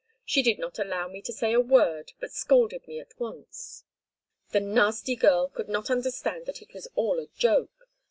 She 0.25 0.41
did 0.41 0.57
not 0.57 0.79
allow 0.79 1.07
me 1.07 1.21
to 1.21 1.31
say 1.31 1.53
a 1.53 1.61
word, 1.61 2.13
but 2.19 2.31
scolded 2.31 2.87
me 2.87 2.99
at 2.99 3.19
once. 3.19 3.83
The 4.49 4.59
nasty 4.59 5.15
girl 5.15 5.49
could 5.49 5.69
not 5.69 5.91
understand 5.91 6.47
that 6.47 6.59
it 6.59 6.73
was 6.73 6.87
all 6.95 7.19
a 7.19 7.27
joke. 7.27 7.87